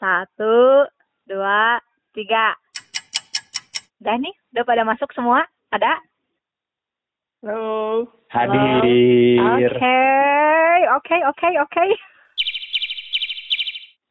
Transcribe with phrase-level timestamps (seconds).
[0.00, 0.88] Satu,
[1.28, 1.76] dua,
[2.16, 2.56] tiga.
[4.00, 5.44] Udah nih, udah pada masuk semua?
[5.68, 6.00] Ada?
[7.44, 8.08] Halo.
[8.32, 9.76] Hadir.
[9.76, 10.00] Oke,
[10.96, 11.84] oke, oke, oke.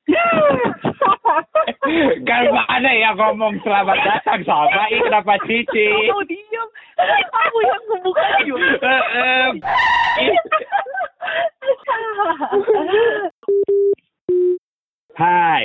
[2.29, 5.90] kan mana ya ngomong selamat datang sama ini kenapa Cici?
[5.90, 6.69] Kamu diam.
[7.33, 8.78] Aku yang membuka juga.
[8.78, 9.58] Eh, em.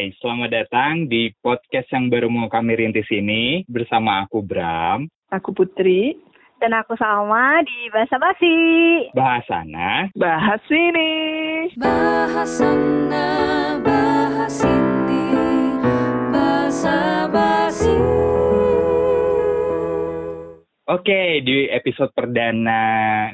[0.04, 5.08] Hai, selamat datang di podcast yang baru mau kami rintis ini bersama aku Bram.
[5.32, 6.12] Aku Putri.
[6.60, 8.56] Dan aku sama di Bahasa Basi.
[9.16, 11.12] Bahasana Bahas ini.
[11.80, 13.28] Bahasana
[13.80, 15.03] bahas ini
[20.94, 22.78] Oke, di episode perdana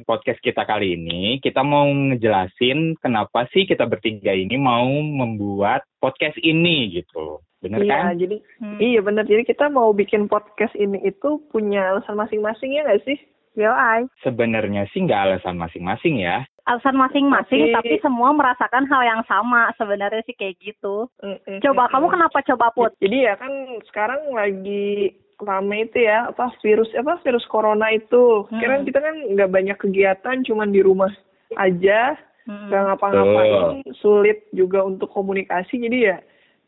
[0.09, 6.41] podcast kita kali ini, kita mau ngejelasin kenapa sih kita bertiga ini mau membuat podcast
[6.41, 7.45] ini gitu.
[7.60, 8.16] Bener Iya, kan?
[8.16, 8.80] jadi Hmm.
[8.80, 9.28] iya benar.
[9.28, 13.20] Jadi kita mau bikin podcast ini itu punya alasan masing-masing ya nggak sih?
[13.60, 14.09] Yo, ay.
[14.24, 16.48] Sebenarnya sih nggak alasan masing-masing ya.
[16.65, 19.68] Alasan masing-masing, Tapi- tapi semua merasakan hal yang sama.
[19.76, 21.13] Sebenarnya sih kayak gitu.
[21.20, 21.60] Mm-mm.
[21.60, 22.96] Coba, kamu kenapa coba, Put?
[23.04, 23.52] Jadi ya kan
[23.85, 28.46] sekarang lagi rame itu ya apa virus apa virus corona itu.
[28.49, 28.60] Hmm.
[28.60, 31.10] Kira kita kan nggak banyak kegiatan, cuman di rumah
[31.59, 32.15] aja,
[32.49, 32.73] Hmm.
[32.73, 35.77] nggak ngapa-ngapain, sulit juga untuk komunikasi.
[35.77, 36.19] Jadi ya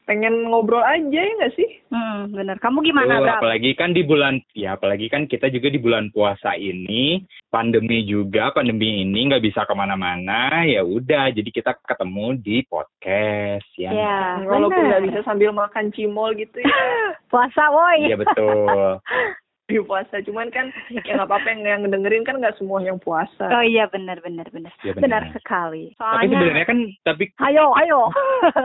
[0.03, 1.71] pengen ngobrol aja ya nggak sih?
[1.89, 2.57] Hmm, bener.
[2.59, 3.39] Kamu gimana, Tuh, Bram?
[3.39, 8.51] apalagi kan di bulan ya apalagi kan kita juga di bulan puasa ini pandemi juga
[8.51, 14.21] pandemi ini nggak bisa ke mana-mana ya udah jadi kita ketemu di podcast ya Ya,
[14.49, 16.79] Walaupun nggak bisa sambil makan cimol gitu ya
[17.33, 18.09] Puasa, woi.
[18.09, 18.99] Iya betul
[19.73, 20.15] di puasa.
[20.23, 23.49] Cuman kan ya nggak apa-apa yang, yang ngedengerin kan nggak semua yang puasa.
[23.49, 24.73] Oh iya, bener, bener, bener.
[24.85, 25.25] Iya, benar.
[25.25, 25.41] benar.
[25.41, 25.85] sekali.
[25.97, 26.37] tapi Soalnya...
[26.37, 28.01] sebenarnya kan tapi Ayo, ayo.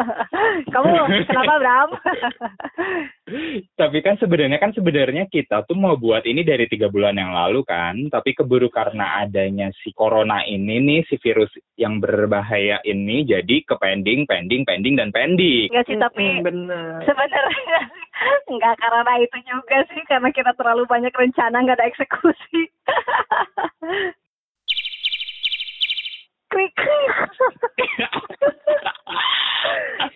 [0.73, 0.87] Kamu
[1.25, 1.89] kenapa, Bram?
[3.81, 7.63] tapi kan sebenarnya kan sebenarnya kita tuh mau buat ini dari tiga bulan yang lalu
[7.67, 13.55] kan tapi keburu karena adanya si corona ini nih si virus yang berbahaya ini jadi
[13.67, 16.99] ke pending pending pending dan pending Enggak sih, tapi Mm, bener.
[17.07, 17.79] sebenarnya
[18.49, 22.61] enggak karena itu juga sih karena kita terlalu banyak rencana nggak ada eksekusi.
[26.47, 26.73] Krik.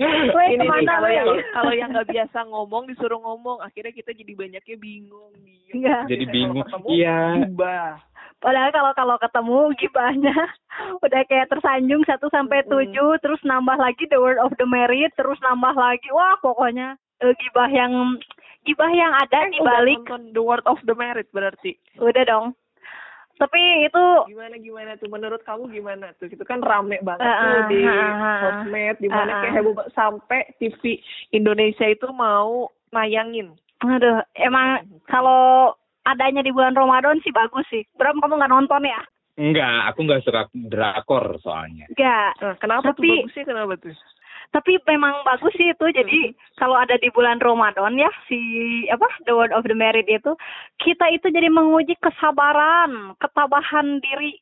[0.02, 4.16] Ini nih ke mana, kalau yang kalau yang nggak biasa ngomong disuruh ngomong akhirnya kita
[4.16, 5.34] jadi banyaknya bingung.
[5.72, 6.04] Iya.
[6.08, 7.48] jadi bingung iya.
[8.42, 10.34] Padahal kalau kalau ketemu gibahnya
[11.06, 12.66] udah kayak tersanjung 1 sampai.
[12.66, 12.90] 7
[13.22, 17.70] terus nambah lagi the word of the merit terus nambah lagi wah pokoknya eh, gibah
[17.70, 17.94] yang
[18.62, 20.02] gibah yang ada di Udah balik
[20.32, 21.78] The Word of the Merit berarti.
[21.98, 22.48] udah dong.
[23.34, 26.30] Tapi itu Gimana gimana tuh menurut kamu gimana tuh?
[26.30, 28.38] Itu kan rame banget Ah, tuh di ah, ah, ah.
[28.40, 29.40] sosmed di mana ah.
[29.42, 31.02] kayak heboh sampai TV
[31.32, 33.58] Indonesia itu mau nayangin.
[33.82, 37.82] aduh emang kalau adanya di bulan Ramadan sih bagus sih.
[37.96, 39.02] Bram kamu nggak nonton ya?
[39.34, 42.38] enggak aku nggak suka drakor soalnya Enggak.
[42.38, 43.96] Nah, kenapa Tapi- tuh bagusnya kenapa tuh?
[44.52, 45.86] Tapi memang bagus sih itu.
[45.96, 48.40] Jadi kalau ada di bulan Ramadan ya si
[48.92, 50.36] apa The Word of the Merit itu
[50.84, 54.36] kita itu jadi menguji kesabaran, ketabahan diri.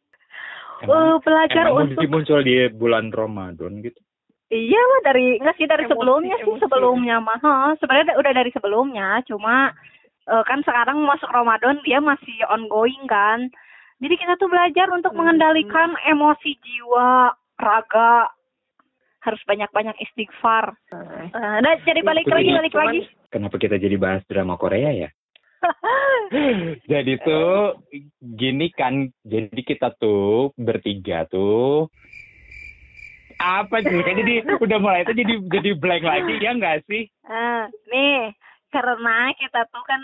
[0.79, 3.99] Eh, belajar emang untuk muncul di bulan Ramadan gitu
[4.49, 6.61] Iya lah dari enggak sih dari Emosi, sebelumnya sih emosi.
[6.65, 7.77] sebelumnya mah.
[7.77, 9.69] Sebenarnya udah dari sebelumnya, cuma
[10.25, 13.53] eh, kan sekarang masuk Ramadan dia masih ongoing kan.
[14.01, 15.21] Jadi kita tuh belajar untuk Hmm.
[15.21, 18.31] mengendalikan emosi jiwa, raga.
[19.19, 20.71] Harus banyak-banyak istighfar.
[20.91, 21.27] Eh,
[21.59, 23.01] nah, jadi balik Itu lagi jadi balik cuman- lagi.
[23.29, 25.09] kenapa kita jadi bahas drama Korea ya?
[26.87, 27.75] Jadi tuh
[28.21, 31.91] gini kan jadi kita tuh bertiga tuh
[33.35, 33.99] apa sih?
[33.99, 37.11] Kan jadi udah mulai itu jadi jadi blank lagi ya nggak sih?
[37.11, 38.31] Eh, nih,
[38.71, 39.99] karena kita tuh kan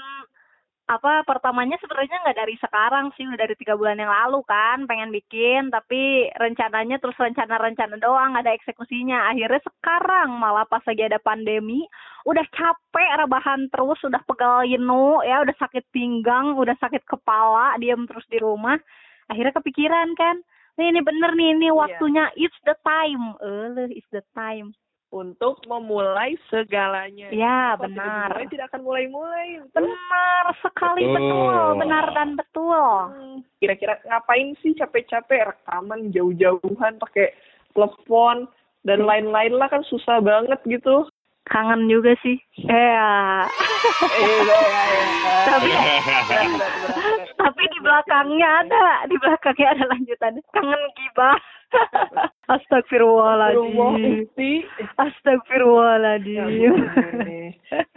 [0.85, 5.09] apa pertamanya sebenarnya nggak dari sekarang sih udah dari tiga bulan yang lalu kan pengen
[5.09, 9.33] bikin tapi rencananya terus rencana-rencana doang ada eksekusinya.
[9.33, 11.81] Akhirnya sekarang malah pas lagi ada pandemi
[12.29, 18.05] udah capek rebahan terus udah pegal yenu ya udah sakit pinggang udah sakit kepala diam
[18.05, 18.77] terus di rumah.
[19.25, 20.37] Akhirnya kepikiran kan
[20.77, 23.33] nih ini bener nih ini waktunya it's the time.
[23.41, 24.77] Eh it's the time
[25.15, 27.31] Untuk memulai segalanya.
[27.31, 29.47] ya Kalau tidak benar dimulai, tidak akan mulai-mulai.
[29.71, 31.15] Benar sekali Betul.
[31.15, 32.83] betul, benar dan betul.
[33.15, 37.31] Hmm, Kira-kira ngapain sih capek-capek rekaman jauh-jauhan pakai
[37.71, 38.51] telepon
[38.83, 41.07] dan lain-lain lah kan susah banget gitu.
[41.47, 42.35] Kangen juga sih.
[42.59, 43.45] Eh, ya.
[44.19, 45.37] Eh, ya, ya, ya.
[45.47, 45.69] tapi.
[47.37, 50.41] Tapi di belakangnya ada, di belakangnya ada lanjutannya.
[50.51, 51.37] Kangen gibah.
[52.45, 54.69] Astagfirullahaladzim.
[54.95, 56.45] Astagfirullahaladzim.
[56.55, 56.71] Ya,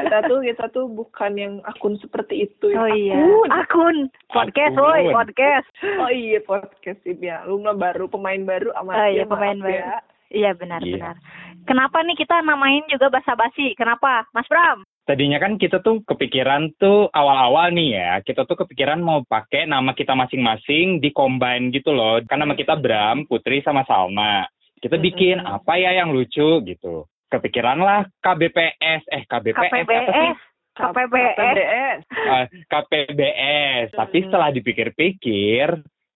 [0.00, 2.80] kita tuh kita tuh bukan yang akun seperti itu ya.
[2.80, 3.16] Oh iya.
[3.18, 3.48] Akun.
[3.52, 3.96] Akun.
[4.32, 4.84] Podcast, Akun.
[4.88, 5.68] woi, podcast.
[6.00, 7.44] Oh iya podcast ini ya.
[7.44, 9.72] Lu mah baru pemain baru Oh amat iya, ya, pemain baru.
[9.72, 9.84] ya.
[9.84, 9.96] Iya,
[10.28, 10.50] Iya.
[10.56, 11.16] benar-benar.
[11.64, 13.76] Kenapa nih kita namain juga basa-basi?
[13.76, 14.24] Kenapa?
[14.32, 14.84] Mas Bram?
[15.08, 19.96] Tadinya kan kita tuh kepikiran tuh awal-awal nih ya, kita tuh kepikiran mau pakai nama
[19.96, 22.20] kita masing-masing di combine gitu loh.
[22.28, 24.44] Kan nama kita Bram, Putri sama Salma.
[24.76, 27.08] Kita bikin apa ya yang lucu gitu.
[27.32, 29.88] Kepikiran lah KBPS, eh KBPS apa sih?
[29.88, 30.36] KPBS.
[30.76, 31.36] KPBS.
[31.40, 31.98] KPBS.
[32.12, 33.86] Eh, KPBS.
[33.96, 35.66] Tapi setelah dipikir-pikir,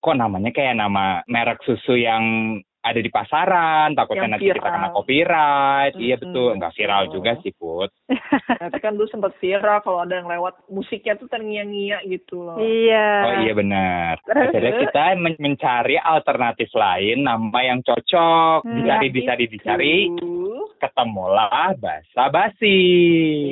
[0.05, 4.89] kok namanya kayak nama merek susu yang ada di pasaran, takutnya Yang nanti kita kena
[4.91, 5.95] copyright.
[5.97, 7.91] Iya Mm-mm, betul, nggak viral juga sih Put.
[8.33, 12.57] Tapi kan dulu sempat viral kalau ada yang lewat musiknya tuh terngiang-ngiang gitu loh.
[12.57, 13.09] Iya.
[13.23, 14.13] Oh iya benar.
[14.25, 14.49] Terus?
[14.49, 18.65] Akhirnya kita men- mencari alternatif lain, nama yang cocok.
[18.65, 18.75] Hmm.
[18.81, 19.53] Dicari, Ya, dicari, itu.
[19.59, 19.97] dicari.
[20.81, 22.81] Ketemulah Basa Basi.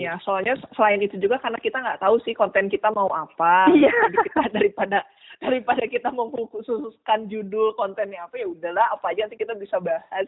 [0.03, 3.71] Iya, soalnya selain itu juga karena kita nggak tahu sih konten kita mau apa.
[3.71, 3.93] Iya.
[3.93, 4.99] Jadi kita daripada
[5.41, 10.27] daripada kita mengkhususkan judul kontennya apa ya udahlah apa aja nanti kita bisa bahas.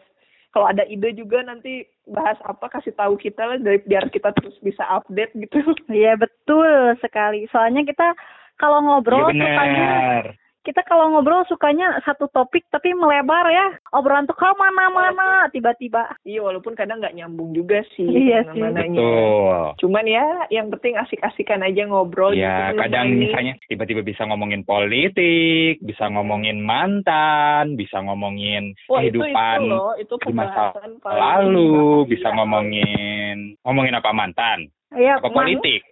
[0.53, 4.53] Kalau ada ide juga nanti bahas apa kasih tahu kita lah dari biar kita terus
[4.61, 5.73] bisa update gitu.
[5.89, 7.49] Iya betul sekali.
[7.49, 8.13] Soalnya kita
[8.61, 10.25] kalau ngobrol sukanya benar.
[10.63, 13.67] Kita kalau ngobrol sukanya satu topik tapi melebar ya.
[13.91, 16.15] Obrolan tuh ke mana-mana tiba-tiba.
[16.23, 18.63] Iya walaupun kadang nggak nyambung juga sih Iya sih.
[18.63, 19.75] Betul.
[19.83, 22.31] Cuman ya yang penting asik-asikan aja ngobrol.
[22.33, 22.79] Ya, gitu.
[22.79, 29.59] kadang Ini- misalnya tiba-tiba bisa ngomongin politik, bisa ngomongin mantan, bisa ngomongin Wah, itu, kehidupan
[29.59, 30.71] itu loh, itu di masa
[31.03, 35.19] lalu, bisa ngomongin ngomongin apa mantan, Iya.
[35.19, 35.83] apa man- politik.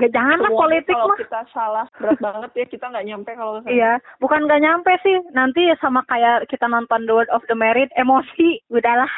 [0.00, 1.18] Gak jangan lah politik kalau mah.
[1.20, 3.52] kita salah berat banget ya kita nggak nyampe kalau.
[3.68, 5.16] Iya, bukan gak nyampe sih.
[5.36, 8.64] Nanti sama kayak kita nonton The World of the Married, emosi.
[8.72, 9.10] Udahlah.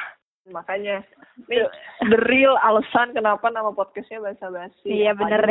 [0.50, 1.06] makanya
[1.46, 5.42] the real alasan kenapa nama podcastnya basa basi Iya, bener,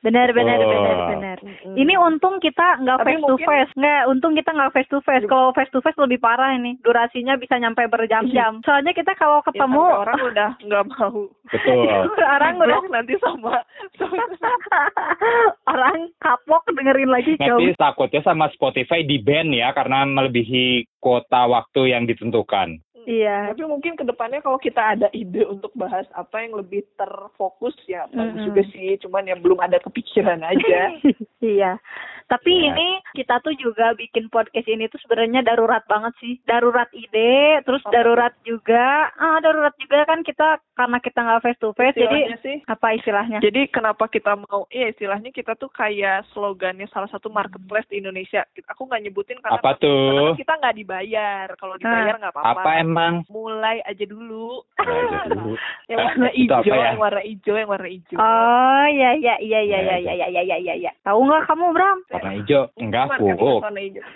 [0.00, 0.70] Benar, benar, Betul.
[0.72, 1.38] benar, benar.
[1.40, 1.74] Mm-mm.
[1.76, 4.02] Ini untung kita nggak face to mungkin- face, nggak.
[4.06, 5.24] Untung kita nggak face to face.
[5.26, 6.80] Kalau face to face lebih parah ini.
[6.80, 8.64] Durasinya bisa nyampe berjam-jam.
[8.64, 11.18] Soalnya kita kalau Ya, ketemu sampai orang udah nggak mau
[11.50, 11.84] Betul.
[12.36, 13.54] orang udah nanti sama,
[15.72, 21.94] orang kapok dengerin lagi Nanti takutnya sama Spotify di ban ya karena melebihi kuota waktu
[21.94, 22.80] yang ditentukan.
[23.04, 23.52] Iya.
[23.52, 28.04] tapi mungkin ke depannya kalau kita ada ide untuk bahas apa yang lebih terfokus ya
[28.10, 28.46] bagus Mm-mm.
[28.50, 30.80] juga sih cuman ya belum ada kepikiran aja
[31.40, 31.80] iya.
[32.26, 32.70] Tapi Ya.
[32.70, 36.38] ini kita tuh juga bikin podcast ini tuh sebenarnya darurat banget sih.
[36.46, 37.92] Darurat ide, terus Apa?
[37.92, 39.10] darurat juga.
[39.16, 42.86] Ah, darurat juga kan kita karena kita nggak face to face, jadi istilahnya sih apa
[42.96, 43.38] istilahnya?
[43.44, 48.48] Jadi kenapa kita mau, iya istilahnya kita tuh kayak slogannya salah satu marketplace di Indonesia.
[48.72, 50.32] Aku nggak nyebutin karena Apa karena tuh?
[50.32, 51.46] kan kita nggak dibayar.
[51.60, 52.60] Kalau dibayar nggak apa-apa.
[52.64, 53.14] Apa emang?
[53.28, 54.64] Mulai aja dulu.
[54.80, 55.52] Mulai aja dulu.
[55.90, 56.84] yang warna hijau, ya?
[56.92, 58.18] yang warna hijau, yang warna hijau.
[58.18, 60.90] Oh, iya iya iya iya Ya, iya iya iya iya iya iya.
[61.04, 61.98] Tahu nggak kamu, Bram?
[62.08, 62.62] Warna hijau.
[62.80, 63.62] Enggak, Marketplace Hulk.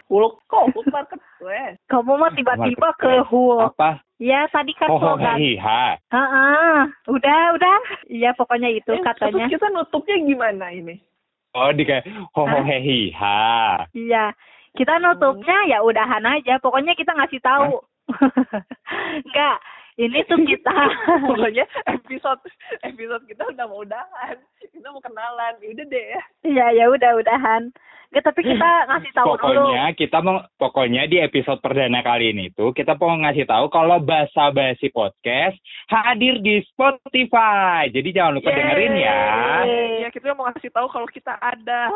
[0.05, 1.77] Hulk kok, Hulk marketplace.
[1.87, 3.13] Kamu mah tiba-tiba ke.
[3.25, 3.73] Hulk.
[3.73, 4.05] Apa?
[4.17, 5.37] Ya, tadi kan Oh, slogan.
[5.37, 5.99] hiha.
[6.09, 6.77] Heeh.
[7.09, 7.77] Udah, udah.
[8.07, 9.45] Iya, pokoknya itu Eh, katanya.
[9.45, 10.97] Terus kita nutupnya gimana ini?
[11.55, 12.03] Oh, di kayak
[12.35, 13.87] ho ho hiha.
[13.91, 14.35] Iya.
[14.75, 16.59] Kita nutupnya ya udahan aja.
[16.59, 17.79] Pokoknya kita ngasih tahu.
[19.23, 19.59] Enggak.
[19.95, 20.75] Ini tuh kita.
[21.31, 22.43] Pokoknya episode
[22.83, 24.35] episode kita udah mau udahan.
[24.75, 25.55] Kita mau kenalan.
[25.63, 26.23] Ya udah deh ya.
[26.43, 27.63] Iya, ya udah udahan.
[28.11, 29.39] Enggak, tapi kita ngasih tahu dulu.
[29.43, 33.99] Pokoknya kita mau pokoknya di episode perdana kali ini tuh kita mau ngasih tahu kalau
[33.99, 35.59] Basa Basi Podcast
[35.91, 37.91] hadir di Spotify.
[37.91, 39.23] Jadi jangan lupa dengerin ya.
[39.67, 41.91] Iya, kita mau ngasih tahu kalau kita ada.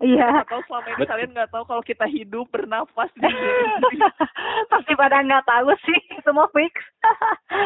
[0.00, 0.42] Iya.
[0.42, 1.10] Atau selama ini Betul.
[1.12, 4.08] kalian nggak tahu kalau kita hidup bernafas di dunia.
[4.72, 6.72] Pasti pada nggak tahu sih, semua fix.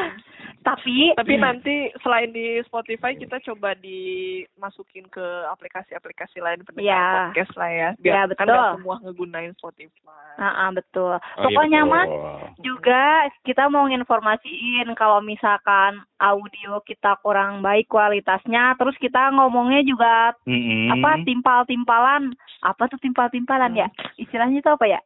[0.64, 5.22] Tapi Tapi nanti selain di Spotify kita coba dimasukin ke
[5.52, 7.04] aplikasi-aplikasi lain pendengar Iya.
[7.28, 7.88] podcast lah ya.
[7.92, 8.48] Iya, Biar kan betul.
[8.48, 10.24] nggak semua ngegunain Spotify.
[10.34, 11.14] Ah, ah, betul.
[11.14, 11.92] Oh, iya, Pokoknya betul.
[11.92, 12.04] mah
[12.58, 13.02] juga
[13.44, 20.96] kita mau nginformasiin kalau misalkan audio kita kurang baik kualitasnya, terus kita ngomongnya juga Mm-mm.
[20.96, 22.24] apa timpal-timpalan.
[22.61, 23.88] Apa tuh timpal-timpalan ya?
[24.14, 25.00] Istilahnya itu apa ya?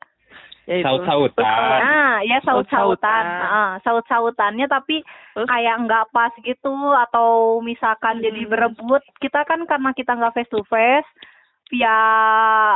[0.65, 0.85] Ya, itu.
[0.85, 1.81] Saut-sautan.
[1.81, 2.69] Nah, ya saut-sautan.
[2.69, 3.25] Saut-sautan.
[3.25, 5.01] Heeh, saut-sautannya tapi
[5.33, 5.49] Terus?
[5.49, 7.29] kayak nggak pas gitu atau
[7.61, 8.25] misalkan Hmm.
[8.25, 9.01] jadi berebut.
[9.17, 11.09] Kita kan karena kita nggak face to face
[11.69, 11.97] via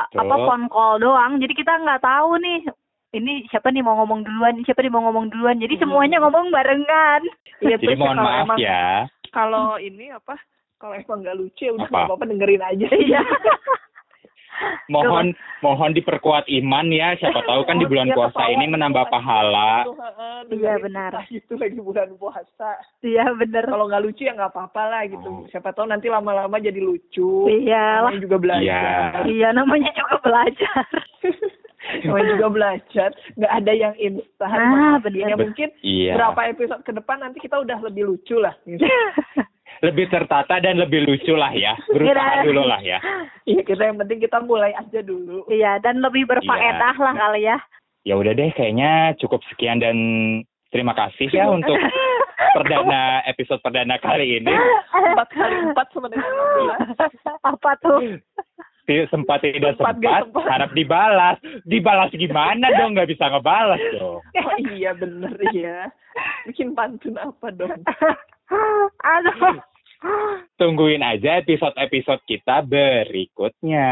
[0.05, 1.37] apa phone call doang.
[1.37, 2.65] Jadi kita nggak tahu nih
[3.13, 5.61] ini siapa nih mau ngomong duluan, siapa nih mau ngomong duluan.
[5.61, 5.83] Jadi Hmm.
[5.85, 7.21] semuanya ngomong barengan.
[7.61, 8.85] Iya, Jadi terus mohon kalau maaf emang- ya.
[9.29, 10.41] Kalau ini apa?
[10.77, 12.89] Kalau emang nggak lucu ya udah apa-apa dengerin aja.
[12.89, 13.21] Iya.
[14.89, 17.15] mohon mohon diperkuat iman ya.
[17.17, 19.87] Siapa tahu kan di bulan Iya, puasa ini menambah pahala.
[20.51, 21.13] Iya, benar.
[21.29, 22.79] Gitu lagi bulan puasa.
[23.01, 23.65] Iya bener.
[23.67, 25.29] Kalau nggak lucu ya nggak apa-apa lah gitu.
[25.29, 25.47] Oh.
[25.49, 27.47] Siapa tahu nanti lama-lama jadi lucu.
[27.49, 28.13] Iya lah.
[28.13, 28.63] Namanya juga belajar.
[28.63, 29.31] Iya.
[29.31, 30.85] Iya namanya juga belajar.
[31.83, 33.11] Namanya juga belajar.
[33.35, 34.55] Nggak ada yang instan.
[34.55, 35.29] Ah, benar.
[35.31, 36.15] Ya mungkin Iya.
[36.15, 38.55] berapa episode ke depan nanti kita udah lebih lucu lah.
[38.71, 38.87] Gitu.
[39.83, 41.75] Lebih tertata dan lebih lucu lah ya.
[41.91, 42.45] Berusaha Iya.
[42.47, 42.99] dulu lah ya.
[43.43, 45.43] Iya kita yang penting kita mulai aja dulu.
[45.47, 47.59] Iya dan lebih berfaedah lah kali ya.
[48.03, 49.95] Ya udah deh, kayaknya cukup sekian dan
[50.71, 51.75] terima kasih ya untuk
[52.55, 54.55] perdana episode perdana kali ini.
[54.93, 56.31] Empat kali empat sama dengan
[56.87, 57.43] 16.
[57.43, 57.99] Apa tuh?
[59.09, 60.47] Sempat tidak Sempat, sempat, sempat.
[60.47, 61.39] harap dibalas.
[61.65, 62.93] Dibalas gimana dong?
[62.95, 64.19] Nggak bisa ngebalas dong.
[64.19, 65.87] Oh iya bener ya.
[66.45, 67.73] Bikin pantun apa dong?
[69.17, 69.63] Aduh.
[70.61, 73.91] Tungguin aja episode-episode kita berikutnya.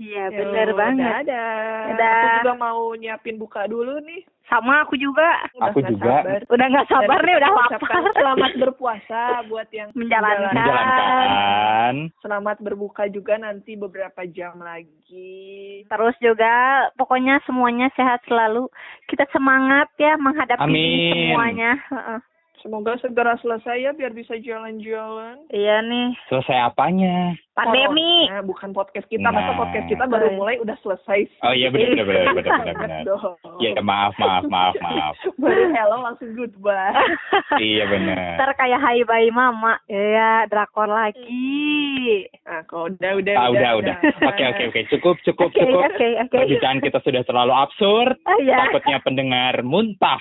[0.00, 1.28] Iya Yo, bener banget.
[1.28, 1.84] Dadah.
[1.92, 2.16] Dadah.
[2.16, 4.24] Aku juga mau nyiapin buka dulu nih.
[4.48, 5.48] Sama aku juga.
[5.56, 6.24] Udah Aku juga.
[6.24, 6.40] sabar.
[6.48, 8.02] Udah nggak sabar Dan nih udah lapar.
[8.16, 10.52] Selamat berpuasa buat yang Menjalankan.
[10.56, 11.94] Menjalankan.
[12.24, 15.84] Selamat berbuka juga nanti beberapa jam lagi.
[15.86, 18.68] Terus juga pokoknya semuanya sehat selalu.
[19.08, 21.12] Kita semangat ya menghadapi ini Amin.
[21.12, 21.72] semuanya.
[21.92, 22.20] Heeh.
[22.62, 25.50] Semoga segera selesai ya biar bisa jalan-jalan.
[25.50, 26.14] Iya nih.
[26.30, 27.34] Selesai apanya?
[27.52, 28.24] Pandemi.
[28.24, 29.28] Corona, bukan podcast kita.
[29.28, 29.58] Masa Nah.
[29.58, 31.20] podcast kita baru Oh, mulai udah selesai.
[31.22, 31.40] sih?
[31.42, 32.74] Oh iya benar benar benar benar benar.
[32.82, 33.02] benar.
[33.04, 33.36] Dong.
[33.60, 35.16] Iya maaf maaf maaf maaf.
[35.40, 36.96] Baru hello langsung goodbye.
[37.60, 38.16] Iya benar.
[38.34, 39.76] Ntar kayak hai bye mama.
[39.84, 42.24] Iya, drakor lagi.
[42.42, 43.96] Nah, kok udah udah Ah, udah udah.
[44.24, 45.82] Oke oke oke cukup cukup Oke, cukup.
[45.86, 46.36] oke, oke.
[46.38, 48.16] Perbincangan kita sudah terlalu absurd.
[48.24, 48.56] Ah, Iya.
[48.66, 50.18] Takutnya pendengar muntah.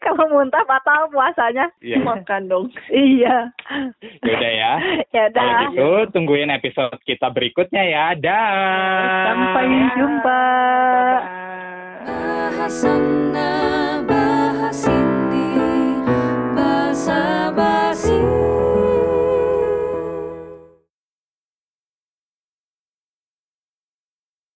[0.00, 1.70] Kalau muntah batal puasanya.
[1.78, 2.02] Iya.
[2.02, 2.66] Makan dong.
[2.90, 3.54] Iya.
[4.20, 4.72] Yaudah ya.
[5.08, 5.24] Ya
[5.72, 8.06] Gitu tungguin episode kita berikutnya ya.
[8.16, 9.32] Dah.
[9.32, 10.42] Sampai jumpa.
[12.08, 12.38] Bye.
[12.68, 13.87] Ini